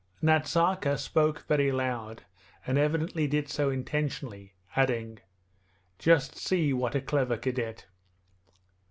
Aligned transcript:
Nazarka 0.19 0.97
spoke 0.97 1.45
very 1.47 1.71
loud, 1.71 2.23
and 2.65 2.79
evidently 2.79 3.27
did 3.27 3.47
so 3.49 3.69
intentionally, 3.69 4.55
adding: 4.75 5.19
'Just 5.99 6.35
see 6.35 6.73
what 6.73 6.95
a 6.95 7.01
clever 7.01 7.37
cadet!' 7.37 7.85